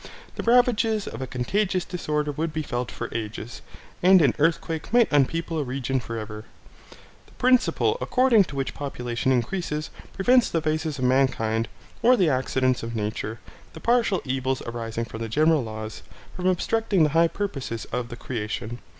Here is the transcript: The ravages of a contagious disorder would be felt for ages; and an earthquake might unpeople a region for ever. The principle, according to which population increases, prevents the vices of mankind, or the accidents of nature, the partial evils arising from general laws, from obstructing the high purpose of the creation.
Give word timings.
The 0.33 0.41
ravages 0.41 1.07
of 1.07 1.21
a 1.21 1.27
contagious 1.27 1.85
disorder 1.85 2.31
would 2.31 2.51
be 2.51 2.63
felt 2.63 2.89
for 2.89 3.07
ages; 3.15 3.61
and 4.01 4.19
an 4.23 4.33
earthquake 4.39 4.91
might 4.91 5.11
unpeople 5.13 5.59
a 5.59 5.63
region 5.63 5.99
for 5.99 6.17
ever. 6.17 6.45
The 7.27 7.33
principle, 7.33 7.99
according 8.01 8.45
to 8.45 8.55
which 8.55 8.73
population 8.73 9.31
increases, 9.31 9.91
prevents 10.13 10.49
the 10.49 10.59
vices 10.59 10.97
of 10.97 11.05
mankind, 11.05 11.67
or 12.01 12.17
the 12.17 12.29
accidents 12.31 12.81
of 12.81 12.95
nature, 12.95 13.37
the 13.73 13.79
partial 13.79 14.23
evils 14.25 14.63
arising 14.63 15.05
from 15.05 15.29
general 15.29 15.63
laws, 15.63 16.01
from 16.35 16.47
obstructing 16.47 17.03
the 17.03 17.09
high 17.13 17.27
purpose 17.27 17.85
of 17.91 18.09
the 18.09 18.15
creation. 18.15 18.79